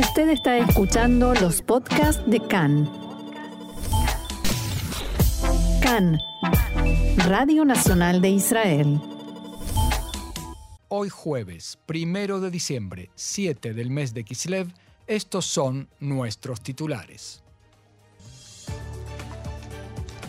[0.00, 2.90] Usted está escuchando los podcasts de CAN.
[5.82, 6.18] CAN,
[7.26, 8.98] Radio Nacional de Israel.
[10.88, 14.68] Hoy jueves, primero de diciembre, 7 del mes de Kislev,
[15.06, 17.42] estos son nuestros titulares.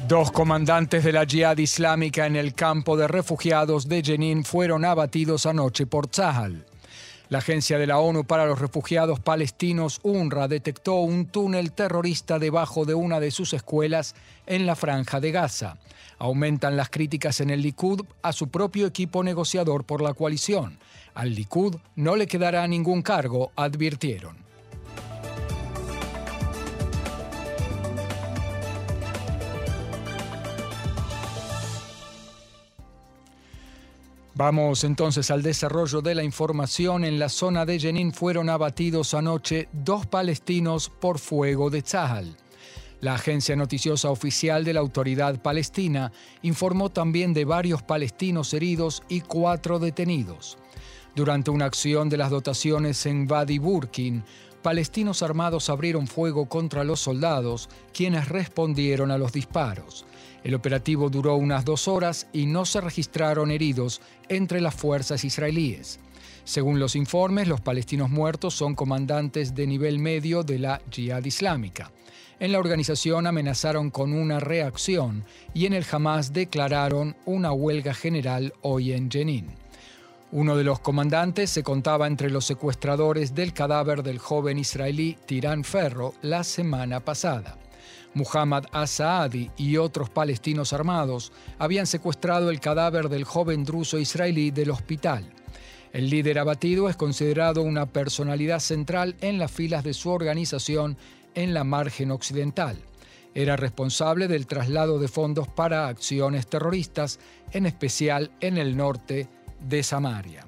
[0.05, 5.45] Dos comandantes de la Jihad Islámica en el campo de refugiados de Jenin fueron abatidos
[5.45, 6.65] anoche por Tzahal.
[7.31, 12.83] La Agencia de la ONU para los Refugiados Palestinos, UNRWA, detectó un túnel terrorista debajo
[12.83, 14.15] de una de sus escuelas
[14.47, 15.77] en la franja de Gaza.
[16.17, 20.77] Aumentan las críticas en el Likud a su propio equipo negociador por la coalición.
[21.13, 24.40] Al Likud no le quedará ningún cargo, advirtieron.
[34.43, 37.05] Vamos entonces al desarrollo de la información.
[37.05, 42.35] En la zona de Jenin fueron abatidos anoche dos palestinos por fuego de Tzahal.
[43.01, 46.11] La agencia noticiosa oficial de la autoridad palestina
[46.41, 50.57] informó también de varios palestinos heridos y cuatro detenidos.
[51.15, 54.23] Durante una acción de las dotaciones en Badi Burkin,
[54.63, 60.07] palestinos armados abrieron fuego contra los soldados, quienes respondieron a los disparos.
[60.43, 65.99] El operativo duró unas dos horas y no se registraron heridos entre las fuerzas israelíes.
[66.43, 71.91] Según los informes, los palestinos muertos son comandantes de nivel medio de la Jihad Islámica.
[72.39, 78.53] En la organización amenazaron con una reacción y en el Hamas declararon una huelga general
[78.61, 79.47] hoy en Jenin.
[80.31, 85.63] Uno de los comandantes se contaba entre los secuestradores del cadáver del joven israelí Tirán
[85.63, 87.60] Ferro la semana pasada.
[88.13, 94.71] Muhammad Asaadi y otros palestinos armados habían secuestrado el cadáver del joven druso israelí del
[94.71, 95.25] hospital.
[95.93, 100.97] El líder abatido es considerado una personalidad central en las filas de su organización
[101.35, 102.77] en la margen occidental.
[103.33, 107.19] Era responsable del traslado de fondos para acciones terroristas,
[107.51, 109.27] en especial en el norte
[109.61, 110.45] de Samaria.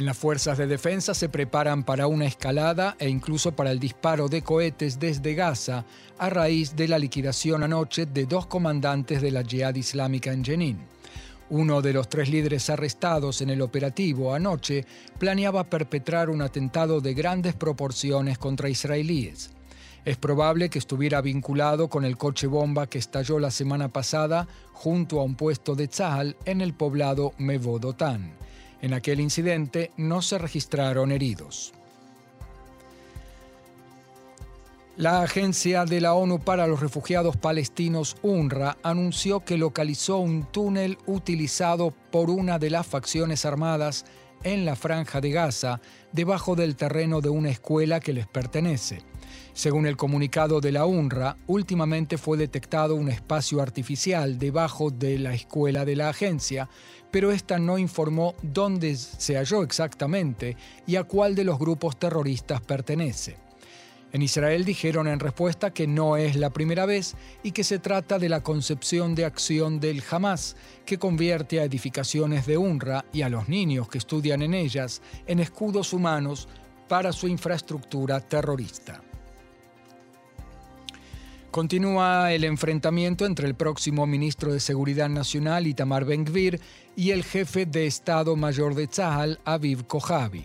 [0.00, 4.28] En las fuerzas de defensa se preparan para una escalada e incluso para el disparo
[4.28, 5.84] de cohetes desde Gaza
[6.16, 10.78] a raíz de la liquidación anoche de dos comandantes de la Jihad Islámica en Jenin.
[11.50, 14.86] Uno de los tres líderes arrestados en el operativo anoche
[15.18, 19.50] planeaba perpetrar un atentado de grandes proporciones contra israelíes.
[20.06, 25.20] Es probable que estuviera vinculado con el coche bomba que estalló la semana pasada junto
[25.20, 28.40] a un puesto de Tzahal en el poblado Mevodotán.
[28.82, 31.72] En aquel incidente no se registraron heridos.
[34.96, 40.98] La Agencia de la ONU para los Refugiados Palestinos, UNRWA, anunció que localizó un túnel
[41.06, 44.04] utilizado por una de las facciones armadas
[44.42, 45.80] en la franja de Gaza,
[46.12, 49.09] debajo del terreno de una escuela que les pertenece.
[49.52, 55.34] Según el comunicado de la UNRWA, últimamente fue detectado un espacio artificial debajo de la
[55.34, 56.68] escuela de la agencia,
[57.10, 62.60] pero esta no informó dónde se halló exactamente y a cuál de los grupos terroristas
[62.60, 63.36] pertenece.
[64.12, 68.18] En Israel dijeron en respuesta que no es la primera vez y que se trata
[68.18, 73.28] de la concepción de acción del Hamas, que convierte a edificaciones de UNRWA y a
[73.28, 76.48] los niños que estudian en ellas en escudos humanos
[76.88, 79.00] para su infraestructura terrorista.
[81.50, 86.60] Continúa el enfrentamiento entre el próximo ministro de Seguridad Nacional, Itamar Ben-Gvir,
[86.94, 90.44] y el jefe de Estado Mayor de Tzahal, Aviv Kojavi.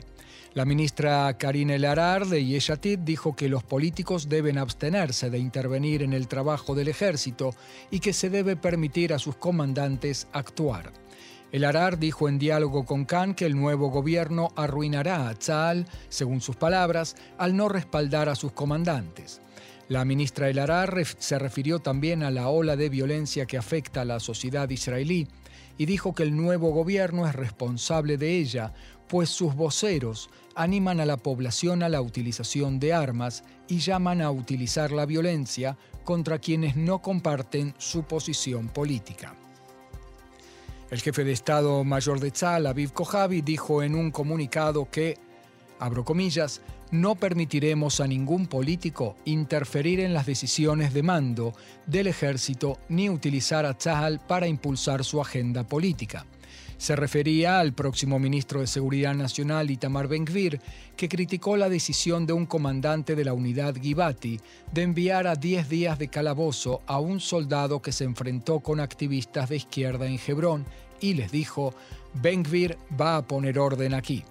[0.56, 6.14] La ministra Karine Larar de Yeshatid dijo que los políticos deben abstenerse de intervenir en
[6.14, 7.54] el trabajo del ejército
[7.92, 10.92] y que se debe permitir a sus comandantes actuar.
[11.52, 16.42] El Arar dijo en diálogo con Khan que el nuevo gobierno arruinará a Tzahal, según
[16.42, 19.42] sus palabras, al no respaldar a sus comandantes.
[19.88, 24.06] La ministra El Arar se refirió también a la ola de violencia que afecta a
[24.06, 25.28] la sociedad israelí
[25.78, 28.74] y dijo que el nuevo gobierno es responsable de ella,
[29.08, 34.32] pues sus voceros animan a la población a la utilización de armas y llaman a
[34.32, 39.36] utilizar la violencia contra quienes no comparten su posición política.
[40.90, 45.18] El jefe de Estado Mayor de Tzal, Aviv Kojavi, dijo en un comunicado que,
[45.80, 46.62] abro comillas,
[46.92, 51.54] no permitiremos a ningún político interferir en las decisiones de mando
[51.88, 56.26] del ejército ni utilizar a Tzahal para impulsar su agenda política.
[56.78, 60.60] Se refería al próximo ministro de Seguridad Nacional, Itamar Ben-Gvir,
[60.98, 64.40] que criticó la decisión de un comandante de la unidad Givati
[64.74, 69.50] de enviar a 10 días de calabozo a un soldado que se enfrentó con activistas
[69.50, 70.66] de izquierda en Hebrón
[71.00, 71.74] y les dijo,
[72.22, 74.24] Ben-Gvir va a poner orden aquí.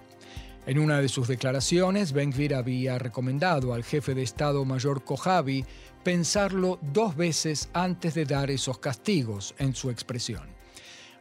[0.65, 5.63] En una de sus declaraciones, Ben-Gvir había recomendado al jefe de Estado Mayor Kojavi
[6.03, 10.43] pensarlo dos veces antes de dar esos castigos, en su expresión.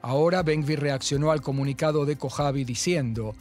[0.01, 3.35] Ahora Ben-Gvir reaccionó al comunicado de Kojavi diciendo,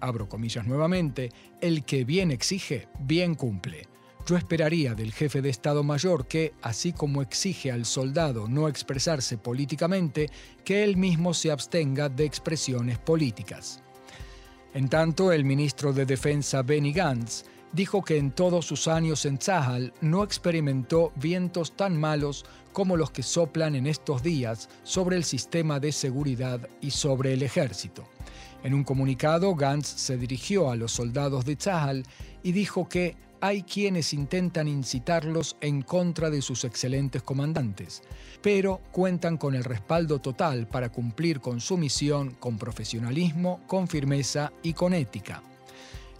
[0.00, 1.30] abro comillas nuevamente,
[1.62, 3.88] el que bien exige, bien cumple.
[4.26, 9.38] Yo esperaría del jefe de Estado Mayor que, así como exige al soldado no expresarse
[9.38, 10.30] políticamente,
[10.64, 13.83] que él mismo se abstenga de expresiones políticas.
[14.74, 19.38] En tanto, el ministro de Defensa Benny Gantz dijo que en todos sus años en
[19.38, 25.22] Tzahal no experimentó vientos tan malos como los que soplan en estos días sobre el
[25.22, 28.04] sistema de seguridad y sobre el ejército.
[28.64, 32.04] En un comunicado, Gantz se dirigió a los soldados de Tzahal
[32.42, 38.02] y dijo que hay quienes intentan incitarlos en contra de sus excelentes comandantes,
[38.42, 44.52] pero cuentan con el respaldo total para cumplir con su misión con profesionalismo, con firmeza
[44.62, 45.42] y con ética.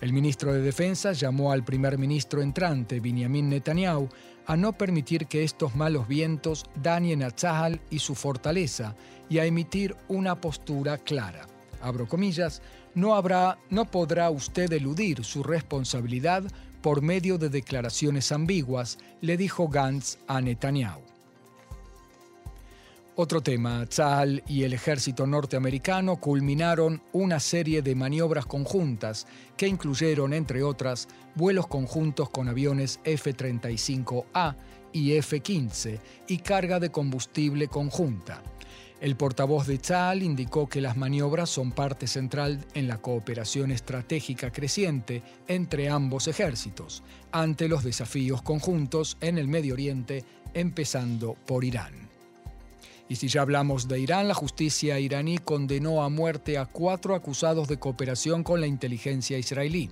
[0.01, 4.09] El ministro de Defensa llamó al primer ministro entrante, Benjamin Netanyahu,
[4.47, 8.95] a no permitir que estos malos vientos dañen a Tzahal y su fortaleza
[9.31, 11.47] y a emitir una postura clara.
[11.81, 12.61] Abro comillas,
[12.95, 16.45] no habrá, no podrá usted eludir su responsabilidad
[16.85, 21.01] por medio de declaraciones ambiguas, le dijo Gantz a Netanyahu.
[23.17, 29.27] Otro tema, Tzal y el ejército norteamericano culminaron una serie de maniobras conjuntas
[29.57, 34.55] que incluyeron, entre otras, vuelos conjuntos con aviones F-35A
[34.93, 38.43] y F-15 y carga de combustible conjunta.
[39.05, 44.51] El portavoz de Tzal indicó que las maniobras son parte central en la cooperación estratégica
[44.51, 50.25] creciente entre ambos ejércitos, ante los desafíos conjuntos en el Medio Oriente,
[50.55, 52.09] empezando por Irán.
[53.07, 57.69] Y si ya hablamos de Irán, la justicia iraní condenó a muerte a cuatro acusados
[57.69, 59.91] de cooperación con la inteligencia israelí.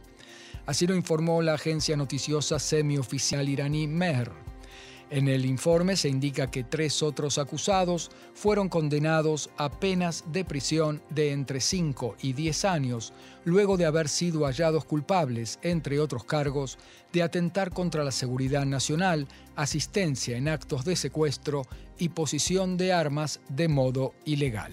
[0.64, 4.51] Así lo informó la agencia noticiosa semioficial iraní Mehr.
[5.12, 11.02] En el informe se indica que tres otros acusados fueron condenados a penas de prisión
[11.10, 13.12] de entre 5 y 10 años,
[13.44, 16.78] luego de haber sido hallados culpables, entre otros cargos,
[17.12, 21.66] de atentar contra la seguridad nacional, asistencia en actos de secuestro
[21.98, 24.72] y posición de armas de modo ilegal.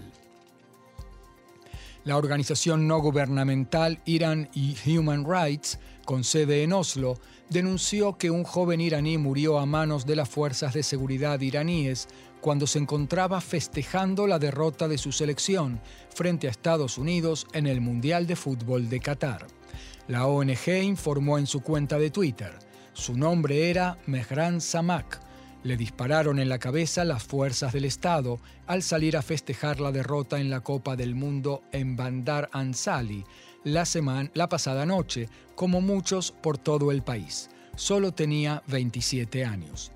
[2.06, 4.50] La organización no gubernamental Iran
[4.86, 7.20] Human Rights, con sede en Oslo,
[7.50, 12.08] denunció que un joven iraní murió a manos de las fuerzas de seguridad iraníes
[12.42, 15.82] cuando se encontraba festejando la derrota de su selección
[16.14, 19.48] frente a Estados Unidos en el Mundial de Fútbol de Qatar.
[20.08, 22.58] La ONG informó en su cuenta de Twitter,
[22.94, 25.29] su nombre era Mehran Samak.
[25.64, 30.40] Le dispararon en la cabeza las fuerzas del Estado al salir a festejar la derrota
[30.40, 33.26] en la Copa del Mundo en Bandar Ansali,
[33.66, 37.50] la, semana, la pasada noche, como muchos por todo el país.
[37.76, 39.92] Solo tenía 27 años.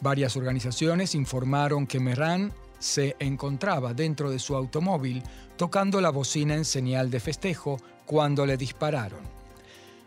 [0.00, 5.22] Varias organizaciones informaron que Merran se encontraba dentro de su automóvil
[5.56, 9.20] tocando la bocina en señal de festejo cuando le dispararon.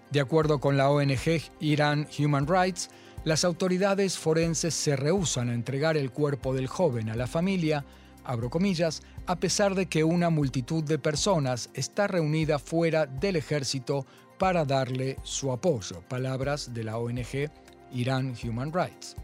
[0.09, 2.89] De acuerdo con la ONG Iran Human Rights,
[3.23, 7.85] las autoridades forenses se rehusan a entregar el cuerpo del joven a la familia
[8.25, 14.05] abro comillas, a pesar de que una multitud de personas está reunida fuera del ejército
[14.37, 16.01] para darle su apoyo.
[16.07, 17.49] Palabras de la ONG
[17.94, 19.15] Iran Human Rights.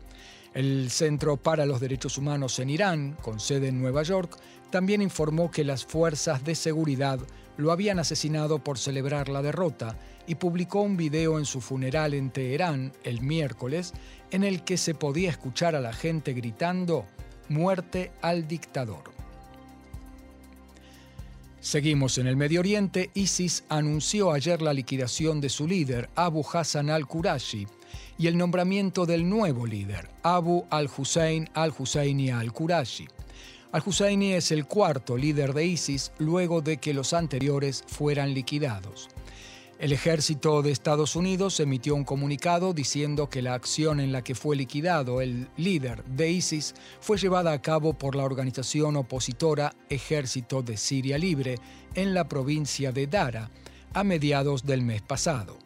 [0.54, 4.38] El Centro para los Derechos Humanos en Irán, con sede en Nueva York,
[4.72, 7.20] también informó que las fuerzas de seguridad
[7.58, 9.96] lo habían asesinado por celebrar la derrota
[10.30, 13.94] y publicó un video en su funeral en Teherán el miércoles
[14.30, 17.08] en el que se podía escuchar a la gente gritando
[17.50, 19.12] Muerte al dictador.
[21.62, 23.10] Seguimos en el Medio Oriente.
[23.16, 27.66] ISIS anunció ayer la liquidación de su líder, Abu Hassan al-Qurashi,
[28.20, 33.08] y el nombramiento del nuevo líder, Abu al-Hussein al-Husseini al-Qurashi.
[33.72, 39.10] Al-Husseini es el cuarto líder de ISIS luego de que los anteriores fueran liquidados.
[39.80, 44.36] El ejército de Estados Unidos emitió un comunicado diciendo que la acción en la que
[44.36, 50.62] fue liquidado el líder de ISIS fue llevada a cabo por la organización opositora Ejército
[50.64, 51.56] de Siria Libre
[51.96, 53.52] en la provincia de Dara
[53.94, 55.58] a mediados del mes pasado.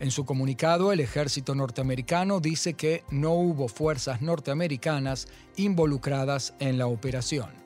[0.00, 6.88] En su comunicado, el ejército norteamericano dice que no hubo fuerzas norteamericanas involucradas en la
[6.88, 7.61] operación.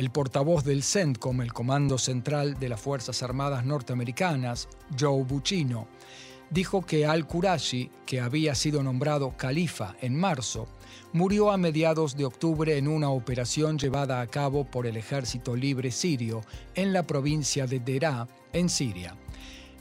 [0.00, 4.66] El portavoz del CENTCOM, el Comando Central de las Fuerzas Armadas Norteamericanas,
[4.98, 5.88] Joe Buccino,
[6.48, 10.68] dijo que al-Qurashi, que había sido nombrado califa en marzo,
[11.12, 15.90] murió a mediados de octubre en una operación llevada a cabo por el Ejército Libre
[15.90, 16.40] Sirio
[16.74, 19.14] en la provincia de Deraa, en Siria.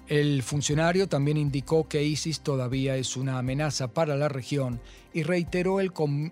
[0.10, 4.82] El funcionario también indicó que ISIS todavía es una amenaza para la región
[5.14, 5.92] y reiteró el,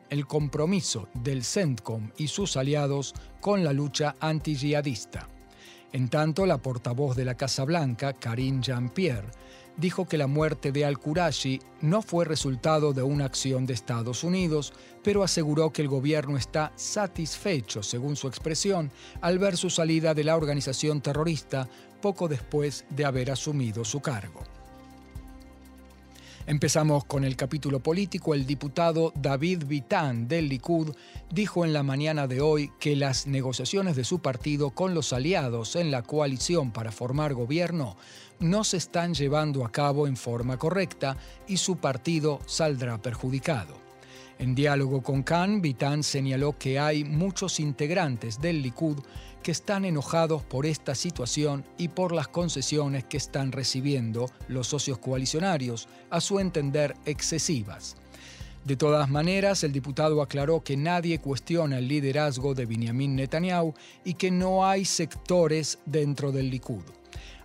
[0.10, 5.29] el compromiso del CENTCOM y sus aliados con la lucha anti-yihadista.
[5.93, 9.29] En tanto, la portavoz de la Casa Blanca, Karine Jean-Pierre,
[9.77, 14.74] dijo que la muerte de al-Qurashi no fue resultado de una acción de Estados Unidos,
[15.03, 18.91] pero aseguró que el gobierno está satisfecho, según su expresión,
[19.22, 21.69] al ver su salida de la organización terrorista
[22.01, 24.57] poco después de haber asumido su cargo.
[26.50, 28.34] Empezamos con el capítulo político.
[28.34, 30.96] El diputado David Vitán del Likud
[31.30, 35.75] dijo en la mañana de hoy que las negociaciones de su partido con los aliados
[35.75, 37.98] en la coalición para formar gobierno
[38.39, 41.18] no se están llevando a cabo en forma correcta
[41.50, 43.87] y su partido saldrá perjudicado.
[44.39, 49.00] En diálogo con Khan, Vitán señaló que hay muchos integrantes del Likud
[49.41, 55.00] que están enojados por esta situación y por las concesiones que están recibiendo los socios
[55.00, 57.96] coalicionarios, a su entender excesivas.
[58.63, 64.15] De todas maneras, el diputado aclaró que nadie cuestiona el liderazgo de Benjamin Netanyahu y
[64.15, 66.84] que no hay sectores dentro del Likud.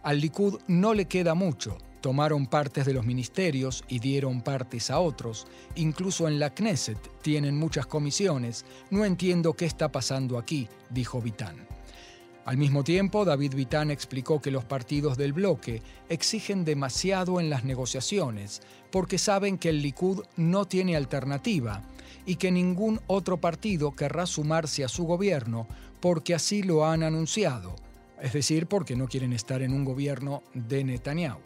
[0.03, 4.99] Al Likud no le queda mucho, tomaron partes de los ministerios y dieron partes a
[4.99, 5.47] otros.
[5.77, 8.67] Incluso en la Knesset tienen muchas comisiones.
[8.91, 11.67] No entiendo qué está pasando aquí, dijo Vitán.
[12.45, 17.65] Al mismo tiempo, David Vitán explicó que los partidos del bloque exigen demasiado en las
[17.65, 21.83] negociaciones porque saben que el Likud no tiene alternativa
[22.27, 25.69] y que ningún otro partido querrá sumarse a su gobierno
[26.01, 27.77] porque así lo han anunciado,
[28.21, 31.39] es decir, porque no quieren estar en un gobierno de Netanyahu.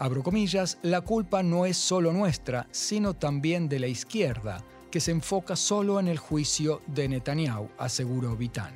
[0.00, 4.62] Abro comillas, la culpa no es solo nuestra, sino también de la izquierda,
[4.92, 8.74] que se enfoca solo en el juicio de Netanyahu, aseguró Vitán.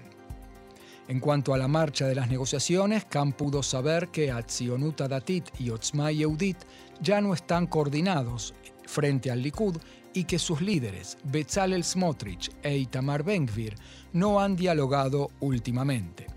[1.06, 5.70] En cuanto a la marcha de las negociaciones, Khan pudo saber que Atzionuta Datit y
[5.70, 6.58] Otzma Yehudit
[7.00, 8.52] ya no están coordinados
[8.84, 9.76] frente al Likud
[10.14, 13.76] y que sus líderes, Bezalel Smotrich e Itamar Ben-Gvir,
[14.12, 16.31] no han dialogado últimamente.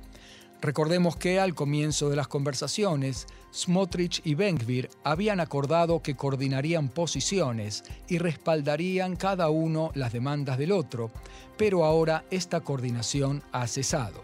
[0.65, 7.83] Recordemos que al comienzo de las conversaciones, Smotrich y Ben-Gvir habían acordado que coordinarían posiciones
[8.07, 11.11] y respaldarían cada uno las demandas del otro,
[11.55, 14.23] pero ahora esta coordinación ha cesado.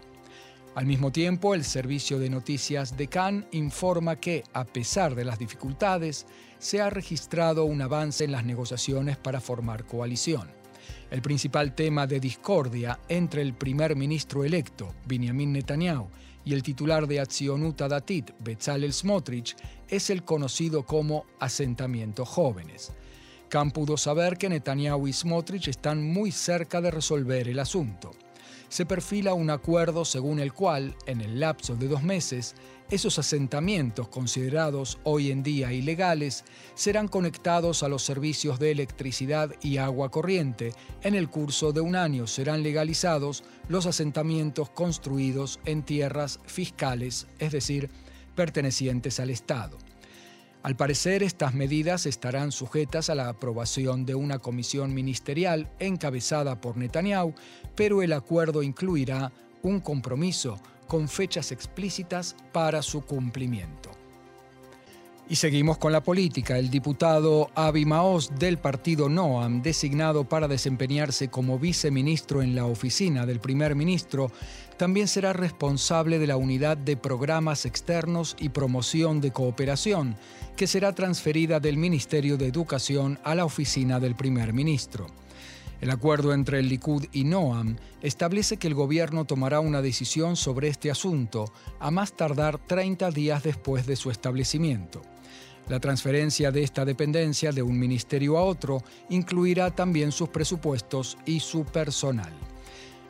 [0.74, 5.38] Al mismo tiempo, el servicio de noticias de Cannes informa que, a pesar de las
[5.38, 6.26] dificultades,
[6.58, 10.50] se ha registrado un avance en las negociaciones para formar coalición.
[11.08, 16.08] El principal tema de discordia entre el primer ministro electo, Benjamin Netanyahu,
[16.44, 19.56] y el titular de Atzionuta Datit, Bezalel Smotrich,
[19.88, 22.92] es el conocido como asentamiento jóvenes.
[23.48, 28.12] Khan pudo saber que Netanyahu y Smotrich están muy cerca de resolver el asunto
[28.72, 32.54] se perfila un acuerdo según el cual, en el lapso de dos meses,
[32.90, 36.42] esos asentamientos considerados hoy en día ilegales
[36.74, 40.72] serán conectados a los servicios de electricidad y agua corriente.
[41.02, 47.52] En el curso de un año serán legalizados los asentamientos construidos en tierras fiscales, es
[47.52, 47.90] decir,
[48.34, 49.76] pertenecientes al Estado.
[50.62, 56.76] Al parecer, estas medidas estarán sujetas a la aprobación de una comisión ministerial encabezada por
[56.76, 57.34] Netanyahu,
[57.74, 64.01] pero el acuerdo incluirá un compromiso con fechas explícitas para su cumplimiento.
[65.28, 66.58] Y seguimos con la política.
[66.58, 73.24] El diputado Avi Maoz del partido Noam, designado para desempeñarse como viceministro en la oficina
[73.24, 74.30] del primer ministro,
[74.76, 80.16] también será responsable de la unidad de programas externos y promoción de cooperación,
[80.56, 85.06] que será transferida del Ministerio de Educación a la oficina del primer ministro.
[85.82, 90.68] El acuerdo entre el Likud y Noam establece que el gobierno tomará una decisión sobre
[90.68, 95.02] este asunto a más tardar 30 días después de su establecimiento.
[95.68, 101.40] La transferencia de esta dependencia de un ministerio a otro incluirá también sus presupuestos y
[101.40, 102.32] su personal.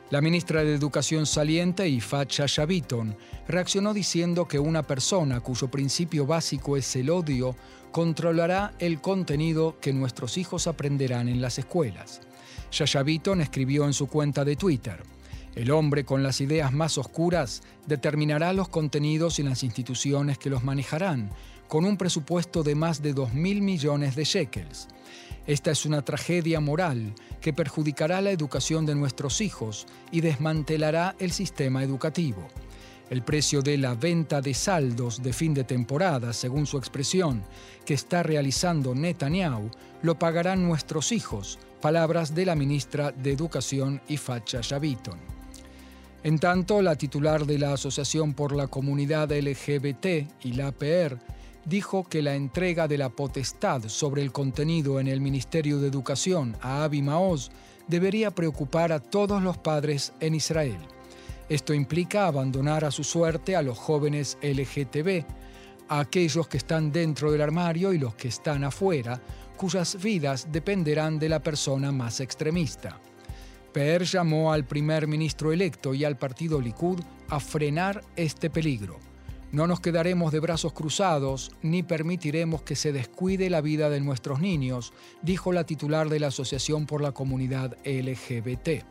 [0.09, 3.15] La ministra de Educación saliente, Ifat Shaviton,
[3.47, 7.55] reaccionó diciendo que una persona cuyo principio básico es el odio
[7.91, 12.21] controlará el contenido que nuestros hijos aprenderán en las escuelas.
[12.71, 15.03] Shashaviton escribió en su cuenta de Twitter,
[15.55, 20.63] el hombre con las ideas más oscuras determinará los contenidos y las instituciones que los
[20.63, 21.29] manejarán,
[21.67, 24.87] con un presupuesto de más de 2.000 millones de shekels.
[25.45, 31.31] Esta es una tragedia moral que perjudicará la educación de nuestros hijos y desmantelará el
[31.31, 32.47] sistema educativo.
[33.09, 37.43] El precio de la venta de saldos de fin de temporada, según su expresión,
[37.85, 39.69] que está realizando Netanyahu,
[40.01, 45.19] lo pagarán nuestros hijos, palabras de la ministra de Educación Ifacha Shaviton.
[46.23, 50.05] En tanto, la titular de la Asociación por la Comunidad LGBT
[50.45, 51.19] y la APR
[51.65, 56.55] dijo que la entrega de la potestad sobre el contenido en el Ministerio de Educación
[56.61, 57.51] a Avi Maoz
[57.89, 60.79] debería preocupar a todos los padres en Israel.
[61.49, 65.25] Esto implica abandonar a su suerte a los jóvenes LGTB,
[65.89, 69.21] a aquellos que están dentro del armario y los que están afuera,
[69.63, 72.99] cuyas vidas dependerán de la persona más extremista.
[73.71, 78.99] Per llamó al primer ministro electo y al partido Likud a frenar este peligro.
[79.53, 84.41] No nos quedaremos de brazos cruzados ni permitiremos que se descuide la vida de nuestros
[84.41, 84.91] niños,
[85.21, 88.83] dijo la titular de la Asociación por la Comunidad LGBT.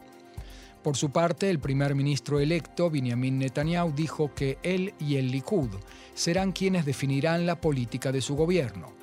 [0.83, 5.69] Por su parte, el primer ministro electo, Benjamin Netanyahu, dijo que él y el Likud
[6.15, 9.02] serán quienes definirán la política de su gobierno.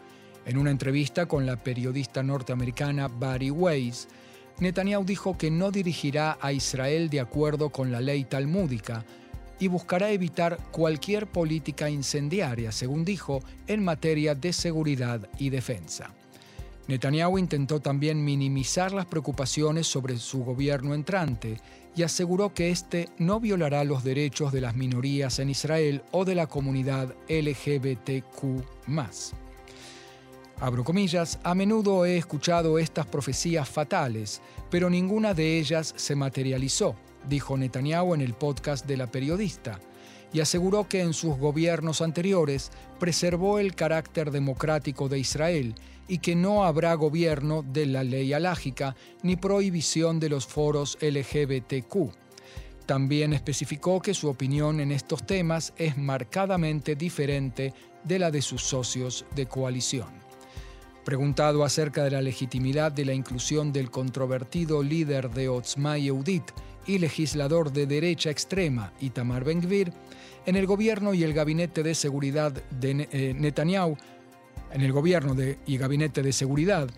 [0.50, 4.08] En una entrevista con la periodista norteamericana Barry Weiss,
[4.58, 9.06] Netanyahu dijo que no dirigirá a Israel de acuerdo con la ley talmúdica,
[9.60, 16.16] y buscará evitar cualquier política incendiaria, según dijo, en materia de seguridad y defensa.
[16.88, 21.58] Netanyahu intentó también minimizar las preocupaciones sobre su gobierno entrante
[21.96, 26.34] y aseguró que éste no violará los derechos de las minorías en Israel o de
[26.34, 28.64] la comunidad LGBTQ.
[30.62, 36.96] Abro comillas, a menudo he escuchado estas profecías fatales, pero ninguna de ellas se materializó
[37.28, 39.80] dijo Netanyahu en el podcast de la periodista,
[40.32, 45.76] y aseguró que en sus gobiernos anteriores preservó el carácter democrático de Israel
[46.08, 52.14] y que no habrá gobierno de la ley alágica ni prohibición de los foros LGBTQ.
[52.86, 57.74] También especificó que su opinión en estos temas es marcadamente diferente
[58.04, 60.29] de la de sus socios de coalición.
[61.06, 66.44] Preguntado acerca de la legitimidad de la inclusión del controvertido líder de Otzma Yehudit
[66.86, 69.94] y legislador de derecha extrema Itamar Ben-Gvir,
[70.46, 73.98] en el gobierno y el gabinete de seguridad de eh, Netanyahu,
[74.72, 76.90] en el gobierno y gabinete de seguridad,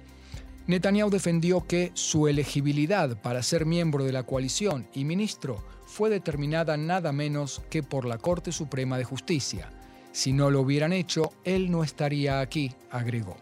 [0.67, 6.78] Netanyahu defendió que su elegibilidad para ser miembro de la coalición y ministro fue determinada
[6.78, 9.69] nada menos que por la Corte Suprema de Justicia.
[10.12, 13.36] Si no lo hubieran hecho, él no estaría aquí, agregó.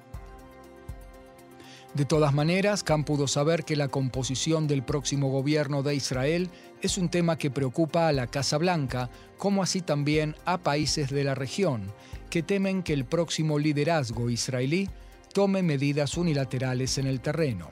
[1.94, 6.50] De todas maneras, Khan pudo saber que la composición del próximo gobierno de Israel
[6.84, 11.24] es un tema que preocupa a la Casa Blanca, como así también a países de
[11.24, 11.92] la región,
[12.30, 14.88] que temen que el próximo liderazgo israelí
[15.34, 17.72] tome medidas unilaterales en el terreno.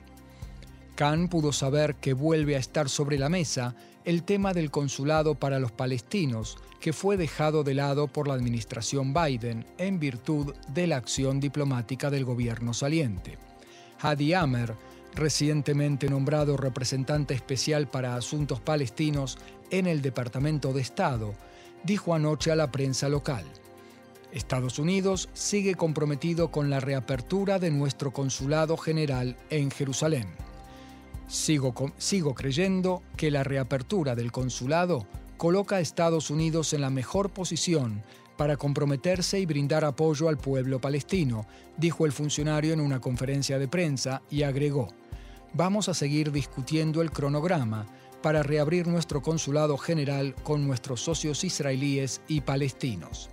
[0.96, 5.60] Khan pudo saber que vuelve a estar sobre la mesa el tema del consulado para
[5.60, 10.96] los palestinos, que fue dejado de lado por la administración Biden en virtud de la
[10.96, 13.47] acción diplomática del gobierno saliente.
[14.00, 14.74] Hadi Amer,
[15.14, 19.38] recientemente nombrado representante especial para asuntos palestinos
[19.70, 21.34] en el Departamento de Estado,
[21.84, 23.44] dijo anoche a la prensa local.
[24.32, 30.28] Estados Unidos sigue comprometido con la reapertura de nuestro consulado general en Jerusalén.
[31.26, 35.06] Sigo, sigo, creyendo que la reapertura del consulado
[35.36, 38.02] coloca a Estados Unidos en la mejor posición
[38.38, 41.44] para comprometerse y brindar apoyo al pueblo palestino,
[41.76, 44.88] dijo el funcionario en una conferencia de prensa y agregó,
[45.52, 47.84] vamos a seguir discutiendo el cronograma
[48.22, 53.28] para reabrir nuestro consulado general con nuestros socios israelíes y palestinos.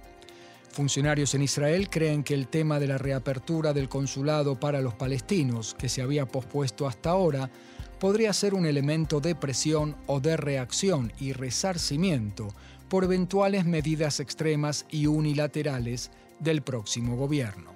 [0.72, 5.76] Funcionarios en Israel creen que el tema de la reapertura del consulado para los palestinos,
[5.76, 7.52] que se había pospuesto hasta ahora,
[8.00, 12.54] podría ser un elemento de presión o de reacción y resarcimiento
[12.96, 17.74] por eventuales medidas extremas y unilaterales del próximo gobierno.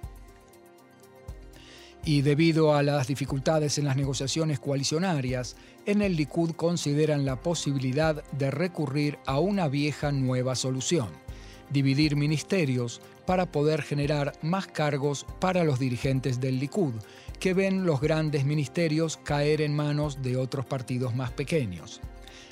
[2.06, 8.24] Y debido a las dificultades en las negociaciones coalicionarias, en el Likud consideran la posibilidad
[8.32, 11.10] de recurrir a una vieja nueva solución,
[11.70, 16.94] dividir ministerios para poder generar más cargos para los dirigentes del Likud,
[17.42, 22.00] que ven los grandes ministerios caer en manos de otros partidos más pequeños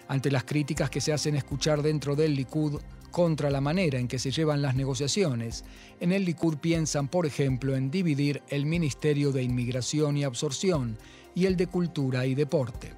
[0.08, 2.80] ante las críticas que se hacen escuchar dentro del Likud
[3.12, 5.63] contra la manera en que se llevan las negociaciones,
[6.00, 10.98] en el Likud piensan, por ejemplo, en dividir el Ministerio de Inmigración y Absorción
[11.34, 12.93] y el de Cultura y Deporte.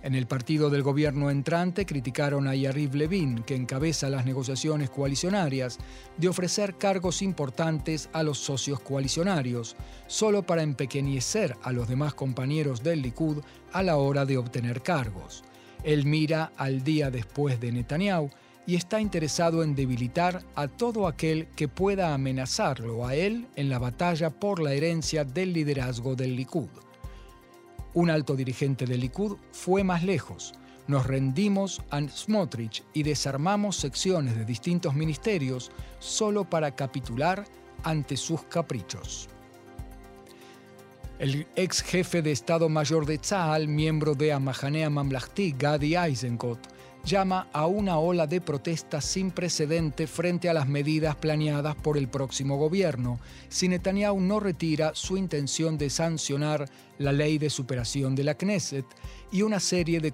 [0.00, 5.78] En el partido del gobierno entrante criticaron a Yariv Levin, que encabeza las negociaciones coalicionarias,
[6.16, 12.82] de ofrecer cargos importantes a los socios coalicionarios, solo para empequeñecer a los demás compañeros
[12.84, 15.42] del Likud a la hora de obtener cargos.
[15.84, 18.30] Él mira al día después de Netanyahu
[18.66, 23.78] y está interesado en debilitar a todo aquel que pueda amenazarlo a él en la
[23.78, 26.68] batalla por la herencia del liderazgo del Likud.
[27.94, 30.52] Un alto dirigente del Likud fue más lejos.
[30.86, 37.44] Nos rendimos a Smotrich y desarmamos secciones de distintos ministerios solo para capitular
[37.84, 39.30] ante sus caprichos.
[41.18, 46.60] El ex jefe de Estado Mayor de Tzahal, miembro de Amahanea Mamlahti, Gadi Eisenkot,
[47.04, 52.06] llama a una ola de protestas sin precedente frente a las medidas planeadas por el
[52.06, 58.22] próximo gobierno si Netanyahu no retira su intención de sancionar la ley de superación de
[58.22, 58.86] la Knesset
[59.32, 60.12] y una serie de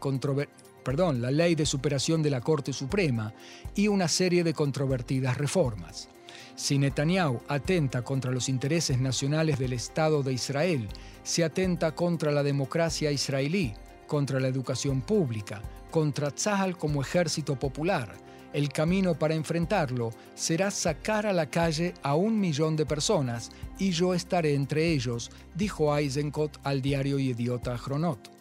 [0.82, 3.34] perdón, la ley de superación de la Corte Suprema
[3.74, 6.08] y una serie de controvertidas reformas.
[6.56, 10.88] Si Netanyahu atenta contra los intereses nacionales del Estado de Israel,
[11.24, 13.74] si atenta contra la democracia israelí,
[14.06, 18.14] contra la educación pública, contra Tzahal como ejército popular,
[18.52, 23.90] el camino para enfrentarlo será sacar a la calle a un millón de personas y
[23.90, 28.33] yo estaré entre ellos, dijo Eisenkot al diario Idiota Chronot.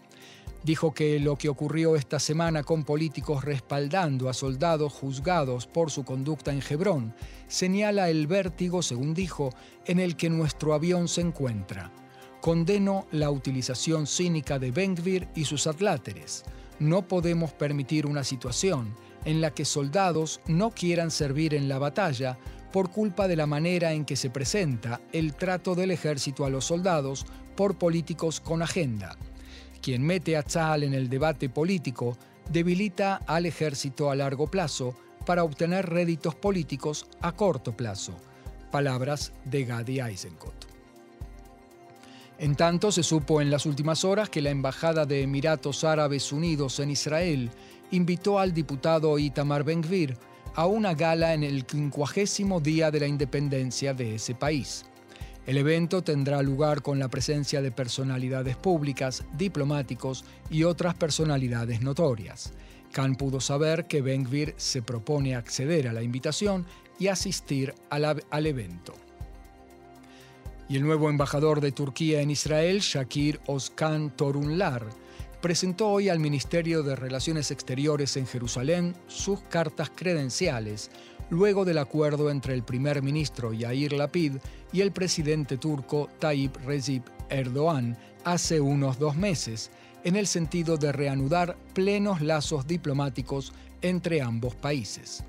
[0.63, 6.05] Dijo que lo que ocurrió esta semana con políticos respaldando a soldados juzgados por su
[6.05, 7.13] conducta en Hebrón
[7.47, 9.49] señala el vértigo, según dijo,
[9.85, 11.91] en el que nuestro avión se encuentra.
[12.39, 16.43] Condeno la utilización cínica de Bengvir y sus atláteres.
[16.79, 18.95] No podemos permitir una situación
[19.25, 22.37] en la que soldados no quieran servir en la batalla
[22.71, 26.65] por culpa de la manera en que se presenta el trato del ejército a los
[26.65, 29.17] soldados por políticos con agenda
[29.83, 32.17] quien mete a Tzahal en el debate político
[32.49, 38.13] debilita al ejército a largo plazo para obtener réditos políticos a corto plazo.
[38.71, 40.67] Palabras de Gadi Eisenkot.
[42.39, 46.79] En tanto, se supo en las últimas horas que la Embajada de Emiratos Árabes Unidos
[46.79, 47.51] en Israel
[47.91, 50.17] invitó al diputado Itamar Ben-Gvir
[50.55, 54.85] a una gala en el quincuagésimo día de la independencia de ese país.
[55.45, 62.53] El evento tendrá lugar con la presencia de personalidades públicas, diplomáticos y otras personalidades notorias.
[62.93, 66.65] Khan pudo saber que Ben-Gvir se propone acceder a la invitación
[66.97, 68.93] y asistir al evento.
[70.69, 74.85] Y el nuevo embajador de Turquía en Israel, Shakir Oskan Torunlar,
[75.41, 80.89] presentó hoy al Ministerio de Relaciones Exteriores en Jerusalén sus cartas credenciales
[81.33, 84.33] luego del acuerdo entre el primer ministro Yair Lapid
[84.71, 89.71] y el presidente turco Tayyip Recep Erdogan hace unos dos meses,
[90.03, 95.23] en el sentido de reanudar plenos lazos diplomáticos entre ambos países.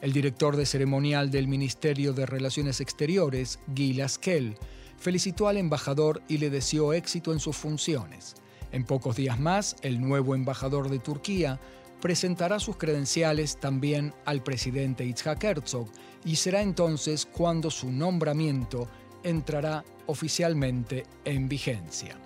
[0.00, 4.56] El director de ceremonial del Ministerio de Relaciones Exteriores, Gil Askel,
[4.98, 8.36] felicitó al embajador y le deseó éxito en sus funciones.
[8.70, 11.58] En pocos días más, el nuevo embajador de Turquía
[12.00, 15.88] presentará sus credenciales también al presidente Itzhak Herzog
[16.24, 18.88] y será entonces cuando su nombramiento
[19.22, 22.16] entrará oficialmente en vigencia.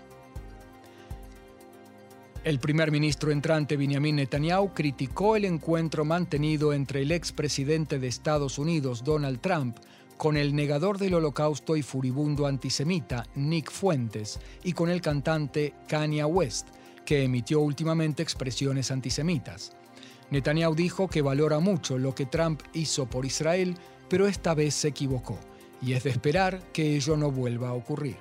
[2.44, 8.58] El primer ministro entrante Benjamin Netanyahu criticó el encuentro mantenido entre el expresidente de Estados
[8.58, 9.78] Unidos Donald Trump
[10.18, 16.24] con el negador del holocausto y furibundo antisemita Nick Fuentes y con el cantante Kanye
[16.24, 16.68] West,
[17.04, 19.72] que emitió últimamente expresiones antisemitas.
[20.30, 23.76] Netanyahu dijo que valora mucho lo que Trump hizo por Israel,
[24.08, 25.38] pero esta vez se equivocó,
[25.82, 28.16] y es de esperar que ello no vuelva a ocurrir.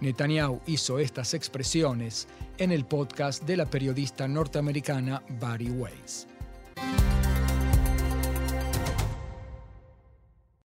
[0.00, 6.26] Netanyahu hizo estas expresiones en el podcast de la periodista norteamericana Barry Weiss.